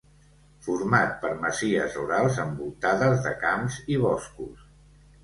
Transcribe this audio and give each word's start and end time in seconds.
Format 0.67 1.11
per 1.25 1.29
masies 1.43 1.97
rurals 1.99 2.39
envoltades 2.45 3.21
de 3.27 3.35
camps 3.45 3.77
i 3.97 3.99
boscos. 4.07 4.65